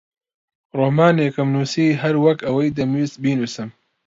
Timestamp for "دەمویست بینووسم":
2.77-3.69